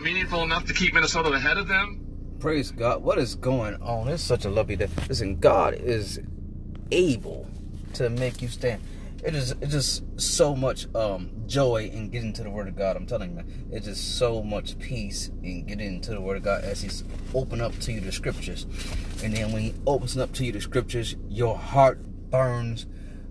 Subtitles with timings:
[0.00, 2.04] meaningful enough to keep Minnesota ahead of them.
[2.40, 3.02] Praise God.
[3.02, 4.08] What is going on?
[4.08, 4.88] It's such a lovely day.
[5.08, 6.20] Listen, God is
[6.90, 7.48] able
[7.94, 8.80] to make you stand.
[9.24, 12.96] It is it's just so much um, joy in getting to the Word of God.
[12.96, 13.68] I'm telling you, man.
[13.72, 17.02] it's just so much peace in getting into the Word of God as He's
[17.34, 18.66] open up to you the Scriptures,
[19.24, 21.98] and then when He opens up to you the Scriptures, your heart
[22.30, 22.86] burns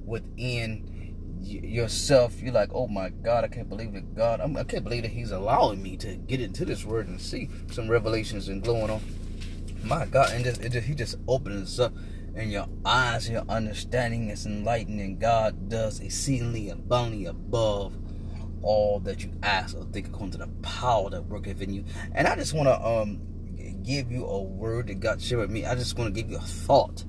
[0.06, 0.96] within
[1.42, 2.42] yourself.
[2.42, 5.04] You're like, oh my God, I can't believe that God, I'm, I can not believe
[5.04, 8.89] that He's allowing me to get into this Word and see some revelations and glowing
[8.89, 9.02] on.
[9.84, 11.94] My God, and just, just He just opens up
[12.38, 17.97] and your eyes, your understanding is enlightened, and God does exceedingly abundantly above
[18.61, 21.83] all that you ask or think according to the power that worketh in you.
[22.14, 23.22] And I just want to um
[23.83, 25.66] give you a word that God shared with me.
[25.66, 27.06] I just want to give you a thought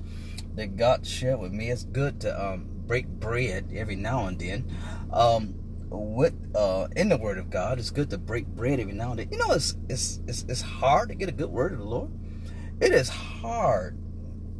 [0.55, 1.69] that God shared with me.
[1.69, 4.65] It's good to um break bread every now and then.
[5.13, 5.53] Um
[5.91, 9.19] with uh in the word of God, it's good to break bread every now and
[9.19, 9.29] then.
[9.31, 12.11] You know, it's it's it's, it's hard to get a good word of the Lord.
[12.81, 13.97] It is hard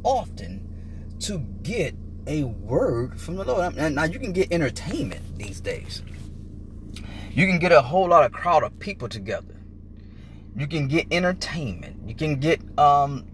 [0.04, 1.96] often to get
[2.28, 3.76] a word from the Lord.
[3.76, 6.02] Now you can get entertainment these days.
[7.32, 9.56] You can get a whole lot of crowd of people together.
[10.56, 12.08] You can get entertainment.
[12.08, 13.26] You can get um,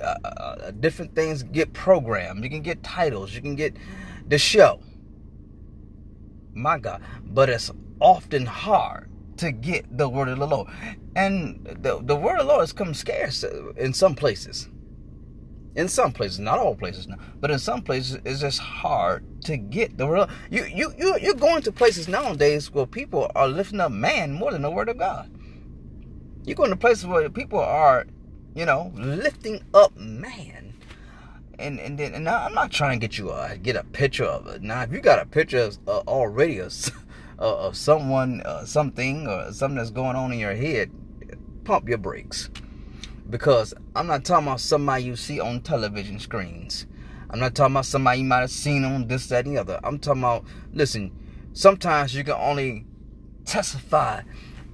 [0.00, 1.42] uh, uh, different things.
[1.42, 2.44] Get programmed.
[2.44, 3.34] You can get titles.
[3.34, 3.76] You can get
[4.28, 4.80] the show.
[6.54, 7.70] My God, but it's
[8.00, 10.68] often hard to get the word of the Lord,
[11.16, 13.44] and the the word of the Lord has come scarce
[13.76, 14.68] in some places
[15.76, 19.56] in some places, not all places now, but in some places it's just hard to
[19.56, 20.28] get the word.
[20.50, 24.52] You you you you're going to places nowadays where people are lifting up man more
[24.52, 25.30] than the word of God.
[26.44, 28.06] You're going to places where people are,
[28.54, 30.74] you know, lifting up man.
[31.58, 34.46] And and then and I'm not trying to get you uh, get a picture of
[34.46, 34.62] it.
[34.62, 36.74] Now, if you got a picture of, uh, already of,
[37.38, 40.90] of someone, uh, something, or something that's going on in your head,
[41.64, 42.50] pump your brakes
[43.30, 46.86] because I'm not talking about somebody you see on television screens.
[47.30, 49.80] I'm not talking about somebody you might have seen on this, that, and the other.
[49.84, 51.12] I'm talking about, listen,
[51.52, 52.86] sometimes you can only
[53.44, 54.22] testify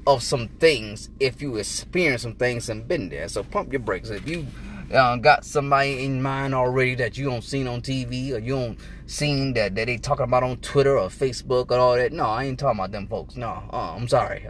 [0.07, 3.29] of some things if you experience some things and been there.
[3.29, 4.11] So pump your brakes.
[4.11, 4.47] If you
[4.93, 8.79] uh, got somebody in mind already that you don't seen on TV or you don't
[9.07, 12.13] seen that, that they talking about on Twitter or Facebook or all that.
[12.13, 13.37] No, I ain't talking about them folks.
[13.37, 14.47] No, uh, I'm sorry.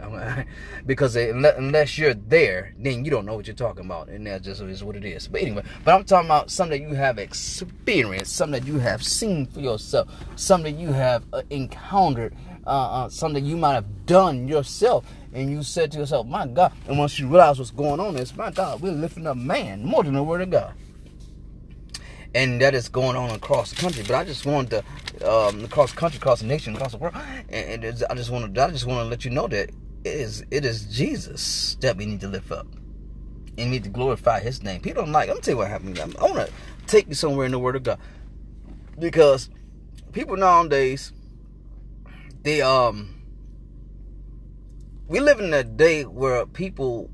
[0.85, 4.09] because unless you're there, then you don't know what you're talking about.
[4.09, 5.27] And that just is what it is.
[5.27, 9.03] But anyway, but I'm talking about something that you have experienced, something that you have
[9.03, 12.35] seen for yourself, something that you have uh, encountered,
[12.65, 16.71] uh, uh, something you might have done yourself and you said to yourself, my God,
[16.87, 20.03] and once you realize what's going on is, my God, we're lifting up man more
[20.03, 20.73] than the word of God.
[22.37, 24.03] And that is going on across the country.
[24.07, 24.83] But I just wanted
[25.19, 27.15] to, um, across the country, across the nation, across the world,
[27.49, 29.71] and, I just wanted, I just want to let you know that
[30.03, 32.67] it is, it is Jesus that we need to lift up
[33.57, 34.81] and we need to glorify His name.
[34.81, 35.29] People don't like.
[35.29, 35.99] I'm tell you what happened.
[35.99, 36.51] I want to
[36.85, 37.99] take you somewhere in the Word of God
[38.99, 39.49] because
[40.11, 41.11] people nowadays
[42.43, 43.15] they um
[45.07, 47.09] we live in a day where people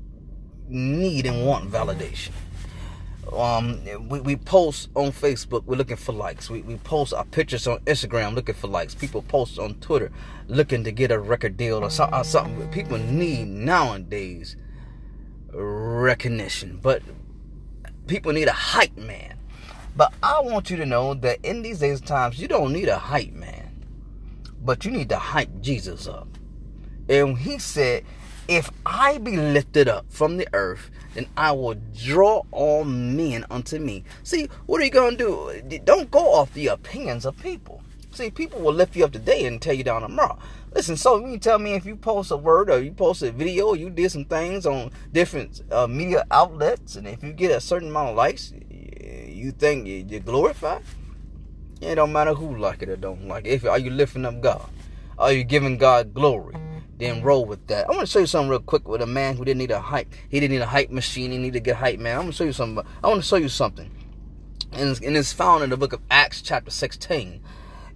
[0.68, 2.32] need and want validation.
[3.32, 6.50] Um, we, we post on Facebook, we're looking for likes.
[6.50, 8.94] We, we post our pictures on Instagram looking for likes.
[8.94, 10.12] People post on Twitter
[10.48, 12.68] looking to get a record deal or, so, or something.
[12.70, 14.56] People need nowadays
[15.52, 17.02] recognition, but
[18.06, 19.38] people need a hype man.
[19.96, 22.88] But I want you to know that in these days and times, you don't need
[22.88, 23.84] a hype man,
[24.60, 26.28] but you need to hype Jesus up.
[27.08, 28.04] And he said,
[28.46, 33.78] If I be lifted up from the earth, then I will draw all men unto
[33.78, 34.04] me.
[34.22, 35.78] See, what are you going to do?
[35.84, 37.82] Don't go off the opinions of people.
[38.10, 40.38] See, people will lift you up today and tear you down tomorrow.
[40.74, 43.68] Listen, so you tell me if you post a word or you post a video,
[43.68, 47.60] or you did some things on different uh, media outlets, and if you get a
[47.60, 48.52] certain amount of likes,
[49.28, 50.82] you think you're glorified.
[51.80, 53.50] It don't matter who like it or don't like it.
[53.50, 54.68] If are you lifting up God?
[55.18, 56.56] Are you giving God glory?
[56.98, 57.86] Then roll with that.
[57.86, 59.80] I want to show you something real quick with a man who didn't need a
[59.80, 60.12] hype.
[60.28, 61.32] He didn't need a hype machine.
[61.32, 62.18] He needed to get hype, man.
[62.18, 62.84] I'm to show you something.
[63.02, 63.90] I want to show you something.
[64.72, 67.40] And, and it's found in the book of Acts, chapter 16.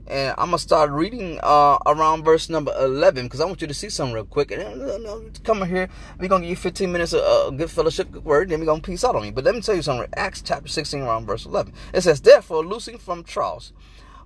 [0.09, 3.75] And I'm to start reading uh, around verse number 11 because I want you to
[3.75, 4.51] see something real quick.
[4.51, 5.89] And uh, come here.
[6.19, 8.49] We're to give you 15 minutes of uh, good fellowship, good word.
[8.49, 9.33] Then we're to peace out on you.
[9.33, 10.09] But let me tell you something.
[10.17, 11.73] Acts chapter 16, around verse 11.
[11.93, 13.73] It says, Therefore, loosing from Troas,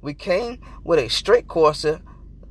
[0.01, 2.01] we came with a straight course to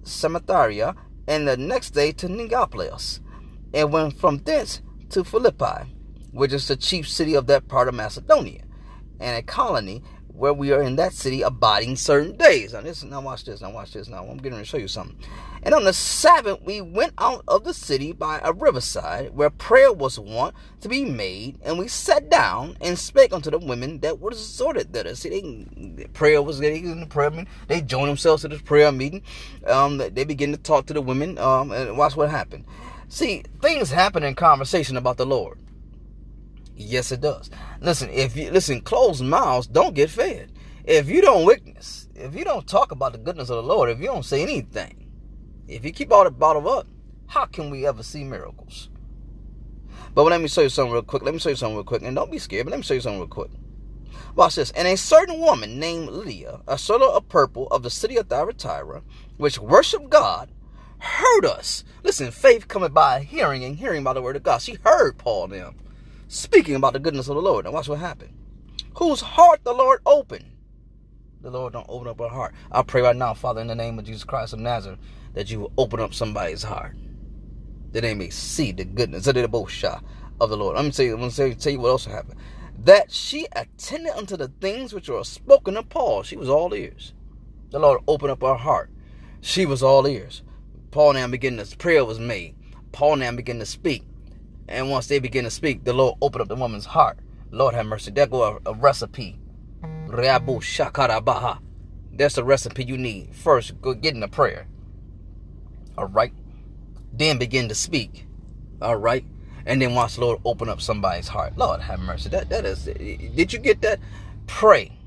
[0.04, 0.96] Samothracia
[1.28, 3.20] and the next day to Neapolis,
[3.74, 5.96] and went from thence to Philippi,
[6.32, 8.64] which is the chief city of that part of Macedonia,
[9.20, 10.02] and a colony
[10.36, 12.74] where we are in that city abiding certain days.
[12.74, 13.62] Now, this, now watch this.
[13.62, 14.08] Now watch this.
[14.08, 15.18] Now I'm getting to show you something.
[15.64, 19.94] And on the Sabbath, we went out of the city by a riverside where prayer
[19.94, 24.20] was wont to be made, and we sat down and spake unto the women that
[24.20, 25.14] were assorted there.
[25.14, 27.48] See, they, prayer was getting in the prayer meeting.
[27.68, 29.22] They joined themselves to this prayer meeting.
[29.68, 32.66] Um, they begin to talk to the women, um, and watch what happened.
[33.08, 35.60] See, things happen in conversation about the Lord.
[36.82, 37.50] Yes, it does.
[37.80, 40.52] Listen, if you listen, closed mouths don't get fed.
[40.84, 44.00] If you don't witness, if you don't talk about the goodness of the Lord, if
[44.00, 45.10] you don't say anything,
[45.68, 46.88] if you keep all that bottled up,
[47.28, 48.90] how can we ever see miracles?
[50.14, 51.24] But let me show you something real quick.
[51.24, 52.02] Let me show you something real quick.
[52.02, 53.52] And don't be scared, but let me show you something real quick.
[54.36, 54.72] Watch this.
[54.72, 59.04] And a certain woman named Lydia, a seller of purple of the city of Thyatira,
[59.38, 60.50] which worshiped God,
[60.98, 61.84] heard us.
[62.04, 64.62] Listen, faith coming by hearing and hearing by the word of God.
[64.62, 65.76] She heard Paul them
[66.32, 67.66] speaking about the goodness of the Lord.
[67.66, 68.34] Now watch what happened.
[68.96, 70.46] Whose heart the Lord opened.
[71.42, 72.54] The Lord don't open up her heart.
[72.72, 75.00] I pray right now, Father, in the name of Jesus Christ of Nazareth,
[75.34, 76.96] that you will open up somebody's heart.
[77.92, 80.02] That they may see the goodness of the Bosha
[80.40, 80.78] of the Lord.
[80.78, 82.40] Let me tell you, let me tell you what else happened.
[82.78, 86.24] That she attended unto the things which were spoken of Paul.
[86.24, 87.14] She was all ears.
[87.72, 88.90] The Lord opened up her heart.
[89.42, 90.44] She was all ears.
[90.92, 92.56] Paul now began to prayer was made.
[92.92, 94.04] Paul now began to speak.
[94.72, 97.20] And once they begin to speak, the Lord opened up the woman's heart.
[97.52, 98.12] Lord have mercy.
[98.12, 99.38] There go a, a recipe.
[100.08, 101.60] Reabu shakarabaha.
[102.14, 103.36] That's the recipe you need.
[103.36, 104.68] First, go get in the prayer.
[105.98, 106.34] All right.
[107.14, 108.26] Then begin to speak.
[108.82, 109.26] All right.
[109.66, 111.58] And then watch the Lord open up somebody's heart.
[111.58, 112.30] Lord have mercy.
[112.30, 112.86] That that is.
[112.86, 114.00] Did you get that?
[114.48, 114.98] Pray,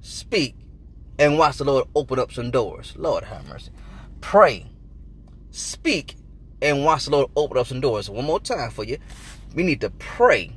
[0.00, 0.56] speak,
[1.18, 2.94] and watch the Lord open up some doors.
[2.96, 3.70] Lord have mercy.
[4.20, 4.70] Pray,
[5.50, 6.16] speak,
[6.62, 8.08] and watch the Lord open up some doors.
[8.10, 8.98] One more time for you.
[9.54, 10.52] We need to pray,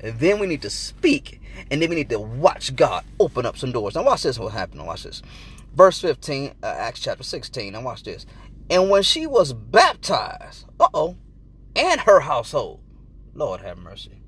[0.00, 1.40] and then we need to speak,
[1.70, 3.94] and then we need to watch God open up some doors.
[3.94, 4.38] Now watch this.
[4.38, 4.86] What happened?
[4.86, 5.22] Watch this.
[5.74, 7.72] Verse 15, uh, Acts chapter 16.
[7.72, 8.26] Now watch this.
[8.68, 11.16] And when she was baptized, uh oh,
[11.76, 12.80] and her household,
[13.34, 14.19] Lord have mercy.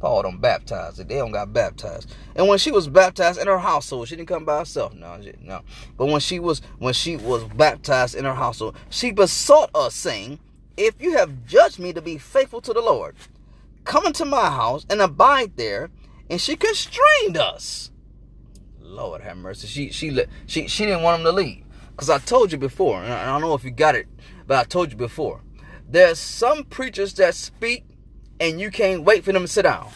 [0.00, 1.08] Paul don't baptize it.
[1.08, 2.14] They don't got baptized.
[2.34, 4.94] And when she was baptized in her household, she didn't come by herself.
[4.94, 5.60] No, no.
[5.96, 10.40] But when she was when she was baptized in her household, she besought us, saying,
[10.76, 13.14] If you have judged me to be faithful to the Lord,
[13.84, 15.90] come into my house and abide there.
[16.30, 17.90] And she constrained us.
[18.80, 19.66] Lord have mercy.
[19.66, 21.64] She she she she didn't want him to leave.
[21.90, 24.06] Because I told you before, and I don't know if you got it,
[24.46, 25.42] but I told you before.
[25.88, 27.84] There's some preachers that speak
[28.40, 29.90] and you can't wait for them to sit down.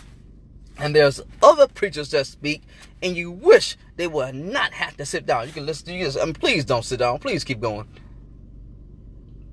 [0.76, 2.62] And there's other preachers that speak,
[3.02, 5.46] and you wish they would not have to sit down.
[5.46, 6.06] You can listen to you.
[6.06, 7.18] I mean, um, please don't sit down.
[7.18, 7.88] Please keep going.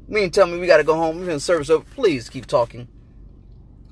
[0.07, 1.19] Me and tell me we got to go home.
[1.19, 1.85] We're in service over.
[1.95, 2.87] Please keep talking.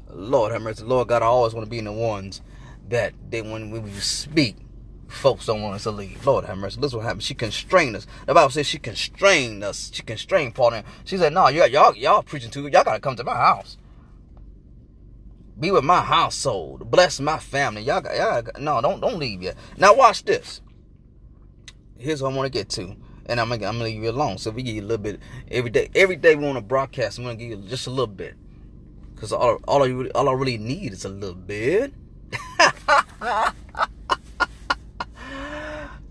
[0.09, 0.83] Lord have mercy.
[0.83, 2.41] Lord God, I always want to be in the ones
[2.89, 4.57] that they when we speak,
[5.07, 6.25] folks don't want us to leave.
[6.25, 6.81] Lord have mercy.
[6.81, 7.23] This is what happened.
[7.23, 8.07] She constrained us.
[8.25, 9.91] The Bible says she constrained us.
[9.93, 10.81] She constrained Paul.
[11.05, 12.61] She said, "No, y'all, y'all, y'all preaching to.
[12.61, 13.77] Y'all got to come to my house."
[15.59, 16.89] Be with my household.
[16.89, 17.81] Bless my family.
[17.81, 19.57] Y'all got, y'all got, no, don't don't leave yet.
[19.77, 20.61] Now watch this.
[21.97, 22.95] Here's what I want to get to.
[23.25, 24.37] And I'm gonna, I'm gonna leave you alone.
[24.37, 25.19] So we give you a little bit
[25.51, 25.89] every day.
[25.93, 27.17] Every day we want to broadcast.
[27.17, 28.35] I'm gonna give you just a little bit.
[29.17, 31.93] Cause all all I really, all I really need is a little bit.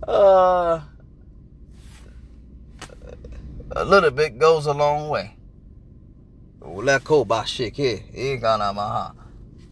[0.07, 0.81] uh,
[3.71, 5.37] a little bit goes a long way.
[6.61, 8.01] Let go by shit here.
[8.13, 9.17] It ain't gonna my heart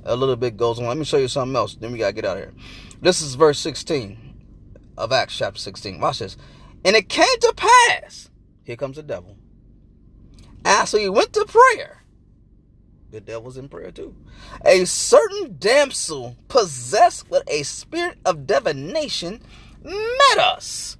[0.06, 0.86] a little bit goes on.
[0.86, 1.74] Let me show you something else.
[1.74, 2.54] Then we gotta get out of here.
[3.00, 4.18] This is verse 16
[4.96, 6.00] of Acts chapter 16.
[6.00, 6.36] Watch this.
[6.84, 8.30] And it came to pass.
[8.64, 9.36] Here comes the devil.
[10.64, 12.02] After he went to prayer,
[13.10, 14.16] the devil's in prayer too.
[14.64, 19.40] A certain damsel possessed with a spirit of divination
[19.82, 20.96] met us.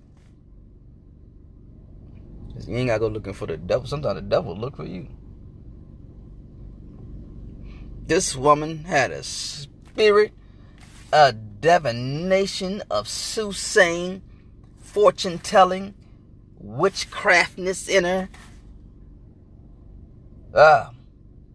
[2.66, 3.86] You ain't gotta go looking for the devil.
[3.86, 5.08] Sometimes the devil look for you.
[8.06, 10.32] This woman had a spirit,
[11.12, 14.22] a divination of soothsaying,
[14.80, 15.94] fortune telling,
[16.58, 18.28] witchcraftness in her.
[20.54, 20.92] Ah,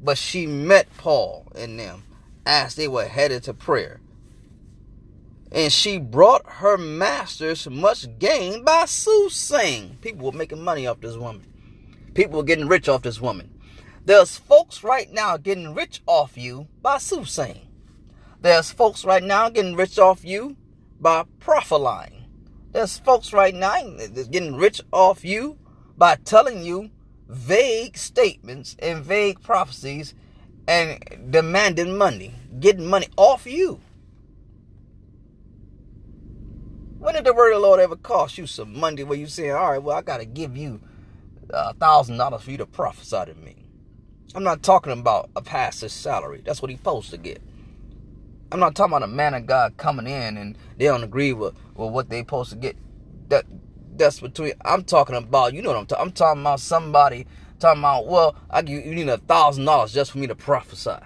[0.02, 2.04] but she met Paul and them
[2.46, 4.02] as they were headed to prayer.
[5.54, 10.00] And she brought her masters much gain by soothsaying.
[10.02, 11.46] People were making money off this woman.
[12.14, 13.50] People were getting rich off this woman.
[14.12, 17.70] There's folks right now getting rich off you by soothsaying.
[18.42, 20.58] There's folks right now getting rich off you
[21.00, 22.26] by prophesying.
[22.74, 23.82] There's folks right now
[24.30, 25.60] getting rich off you
[25.98, 26.92] by telling you
[27.30, 30.14] vague statements and vague prophecies
[30.68, 31.00] and
[31.30, 33.80] demanding money, getting money off you.
[37.00, 39.52] When did the word of the Lord ever cost you some money where you saying,
[39.54, 40.82] all right, well, I got to give you
[41.50, 43.61] a thousand dollars for you to prophesy to me?
[44.34, 46.42] I'm not talking about a pastor's salary.
[46.46, 47.42] That's what he's supposed to get.
[48.52, 51.54] I'm not talking about a man of God coming in and they don't agree with,
[51.76, 52.78] with what they're supposed to get.
[53.30, 53.46] That
[53.98, 54.54] that's between.
[54.66, 55.54] I'm talking about.
[55.54, 56.06] You know what I'm talking.
[56.06, 57.28] I'm talking about somebody
[57.60, 58.08] talking about.
[58.08, 60.98] Well, I give you need a thousand dollars just for me to prophesy.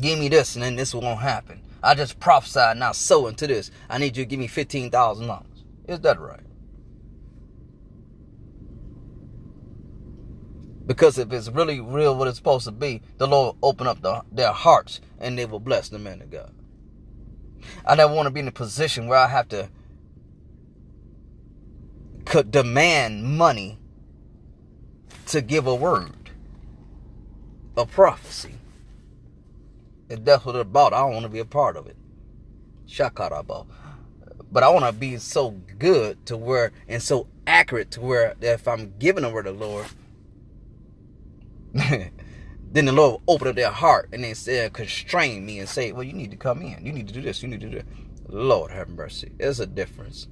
[0.00, 1.60] Give me this, and then this won't happen.
[1.82, 3.70] I just prophesied, now sow into this.
[3.90, 5.64] I need you to give me fifteen thousand dollars.
[5.88, 6.40] Is that right?
[10.86, 14.22] Because if it's really real what it's supposed to be, the Lord open up the,
[14.32, 16.52] their hearts and they will bless the man of God.
[17.86, 19.68] I never want to be in a position where I have to
[22.24, 23.78] could demand money
[25.26, 26.30] to give a word,
[27.76, 28.54] a prophecy.
[30.08, 31.96] If that's what it's about, I don't want to be a part of it.
[32.86, 33.66] Shakarabo.
[34.50, 38.68] But I want to be so good to where and so accurate to where if
[38.68, 39.86] I'm giving a word of the Lord,
[41.74, 45.92] then the Lord will open up their heart and then say, constrain me and say,
[45.92, 46.84] well, you need to come in.
[46.84, 47.42] You need to do this.
[47.42, 47.86] You need to do that.
[48.28, 49.32] Lord have mercy.
[49.38, 50.28] There's a difference.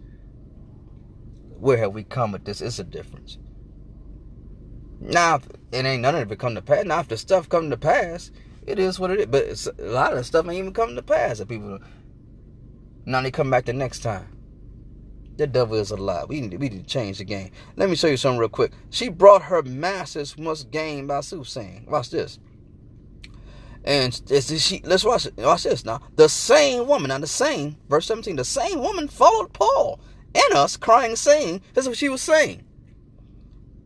[1.59, 2.61] Where have we come with this?
[2.61, 3.39] It's a difference.
[5.01, 5.41] Now,
[5.73, 6.85] it ain't none of it come to pass.
[6.85, 8.31] Now, if the stuff come to pass,
[8.67, 9.27] it is what it is.
[9.27, 11.39] But a lot of the stuff ain't even come to pass.
[11.39, 11.79] That people,
[13.07, 14.40] now they come back the next time.
[15.41, 16.29] The devil is alive.
[16.29, 17.51] We need, we need to change the game.
[17.75, 18.73] Let me show you something real quick.
[18.91, 21.87] She brought her masses must gain by soothsaying.
[21.89, 22.39] Watch this.
[23.83, 25.39] And she let's watch it.
[25.39, 26.03] Watch this now.
[26.17, 29.99] The same woman, now the same, verse 17, the same woman followed Paul
[30.35, 32.63] and us, crying, saying, This is what she was saying.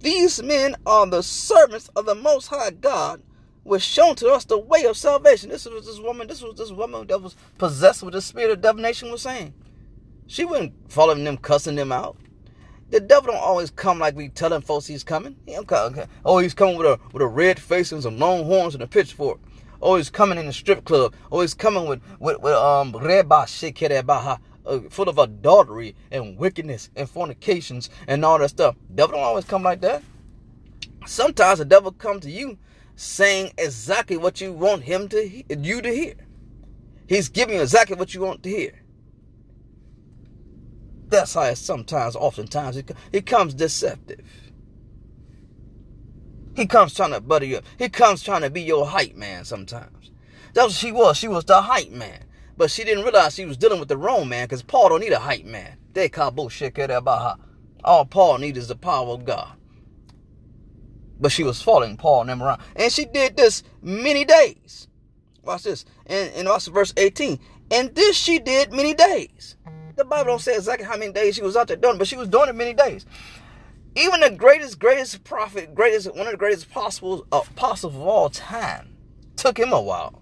[0.01, 3.23] These men are the servants of the most high God,
[3.63, 5.51] was shown to us the way of salvation.
[5.51, 8.61] This was this woman, this was this woman that was possessed with the spirit of
[8.61, 9.55] divination was saying.
[10.27, 12.17] She wasn't following them, cussing them out.
[12.91, 15.37] The devil don't always come like we telling folks he's coming.
[15.47, 18.75] He come, oh, he's coming with a with a red face and some long horns
[18.75, 19.41] and a pitchfork.
[19.83, 21.15] Oh, he's coming in the strip club.
[21.33, 26.91] Oh, he's coming with with, with um reba shikerebaha, uh, full of adultery and wickedness
[26.95, 28.77] and fornications and all that stuff.
[28.95, 30.03] Devil don't always come like that.
[31.07, 32.59] Sometimes the devil come to you
[32.97, 36.15] saying exactly what you want him to you to hear.
[37.07, 38.84] He's giving you exactly what you want to hear.
[41.09, 44.23] That's how it sometimes, oftentimes, it, it comes deceptive.
[46.57, 47.65] He comes trying to butter you up.
[47.79, 50.11] He comes trying to be your hype man sometimes.
[50.55, 51.17] That's what she was.
[51.17, 52.25] She was the hype man.
[52.57, 55.13] But she didn't realize she was dealing with the wrong man because Paul don't need
[55.13, 55.77] a hype man.
[55.93, 57.45] They call bullshit about her.
[57.83, 59.57] All Paul needs is the power of God.
[61.21, 62.61] But she was following Paul and them around.
[62.77, 64.89] And she did this many days.
[65.43, 65.85] Watch this.
[66.07, 67.39] And, and watch verse 18.
[67.71, 69.57] And this she did many days.
[69.97, 72.17] The Bible don't say exactly how many days she was out there doing, but she
[72.17, 73.07] was doing it many days.
[73.97, 76.91] Even the greatest, greatest prophet, greatest, one of the greatest uh,
[77.31, 78.97] apostles of all time,
[79.37, 80.21] took him a while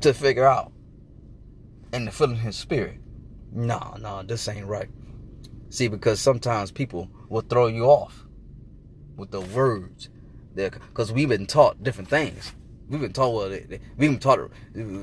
[0.00, 0.72] to figure out
[1.92, 2.98] and to fill in his spirit.
[3.52, 4.88] No, no, this ain't right.
[5.68, 8.24] See, because sometimes people will throw you off
[9.16, 10.08] with the words,
[10.54, 12.52] because we've been taught different things.
[12.88, 14.50] We've been taught well, we've been taught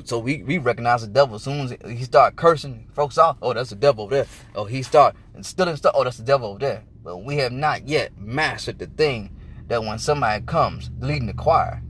[0.05, 3.37] so we, we recognize the devil as soon as he start cursing folks out.
[3.41, 4.27] Oh, that's the devil over there.
[4.55, 5.93] Oh, he start stealing stuff.
[5.93, 6.83] Oh, that's the devil over there.
[7.03, 9.35] But we have not yet mastered the thing
[9.67, 11.81] that when somebody comes leading the choir,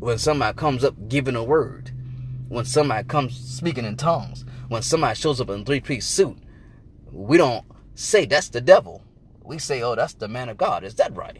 [0.00, 1.92] when somebody comes up giving a word,
[2.48, 6.36] when somebody comes speaking in tongues, when somebody shows up in three piece suit,
[7.12, 9.04] we don't say that's the devil.
[9.44, 10.82] We say, oh, that's the man of God.
[10.82, 11.38] Is that right?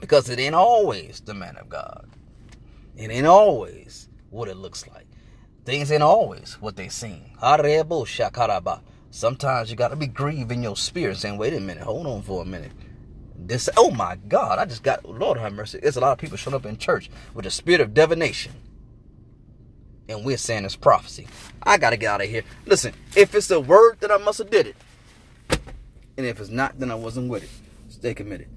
[0.00, 2.08] Because it ain't always the man of God.
[2.96, 5.06] It ain't always what it looks like.
[5.64, 7.24] Things ain't always what they seem.
[9.10, 12.22] Sometimes you got to be grieved in your spirit saying, wait a minute, hold on
[12.22, 12.72] for a minute.
[13.36, 15.78] This, oh my God, I just got, Lord have mercy.
[15.80, 18.52] There's a lot of people showing up in church with a spirit of divination.
[20.08, 21.28] And we're saying it's prophecy.
[21.62, 22.42] I got to get out of here.
[22.66, 24.76] Listen, if it's a word, then I must have did it.
[26.16, 27.50] And if it's not, then I wasn't with it.
[27.90, 28.48] Stay committed.